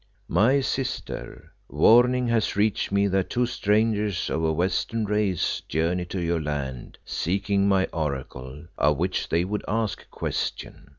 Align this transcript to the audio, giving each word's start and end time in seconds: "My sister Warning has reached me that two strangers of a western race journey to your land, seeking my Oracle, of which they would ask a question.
"My 0.27 0.61
sister 0.61 1.53
Warning 1.69 2.27
has 2.29 2.55
reached 2.55 2.91
me 2.91 3.05
that 3.09 3.29
two 3.29 3.45
strangers 3.45 4.31
of 4.31 4.41
a 4.43 4.51
western 4.51 5.05
race 5.05 5.61
journey 5.69 6.05
to 6.05 6.19
your 6.19 6.41
land, 6.41 6.97
seeking 7.05 7.67
my 7.67 7.85
Oracle, 7.93 8.65
of 8.79 8.97
which 8.97 9.29
they 9.29 9.45
would 9.45 9.63
ask 9.67 10.01
a 10.01 10.07
question. 10.07 10.89